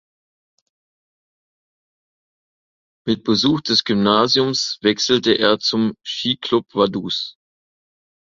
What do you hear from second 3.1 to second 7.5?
Besuch des Gymnasiums wechselte er zum "Skiclub Vaduz".